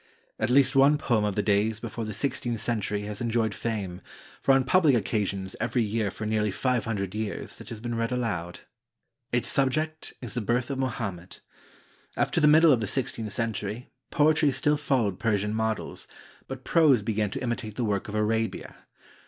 At 0.39 0.49
least 0.49 0.75
one 0.75 0.97
poem 0.97 1.23
of 1.23 1.35
the 1.35 1.43
days 1.43 1.79
before 1.79 2.05
the 2.05 2.11
sixteenth 2.15 2.59
cen 2.59 2.81
tury 2.81 3.05
has 3.05 3.21
enjoyed 3.21 3.53
fame, 3.53 4.01
for 4.41 4.51
on 4.55 4.63
public 4.63 4.95
occasions 4.95 5.55
every 5.59 5.83
year 5.83 6.09
for 6.09 6.25
nearly 6.25 6.49
five 6.49 6.85
hundred 6.85 7.13
years 7.13 7.61
it 7.61 7.69
has 7.69 7.79
been 7.79 7.93
read 7.93 8.11
aloud. 8.11 8.61
Its 9.31 9.47
subject 9.47 10.15
is 10.19 10.33
the 10.33 10.41
birth 10.41 10.71
of 10.71 10.79
Mohammed. 10.79 11.41
After 12.17 12.41
the 12.41 12.47
middle 12.47 12.73
of 12.73 12.79
the 12.79 12.87
sixteenth 12.87 13.31
century, 13.31 13.91
poetry 14.09 14.49
still 14.51 14.75
followed 14.75 15.19
Persian 15.19 15.53
models, 15.53 16.07
but 16.47 16.63
prose 16.63 17.03
be 17.03 17.13
gan 17.13 17.29
to 17.29 17.43
imitate 17.43 17.75
the 17.75 17.85
work 17.85 18.07
of 18.07 18.15
Arabia. 18.15 18.75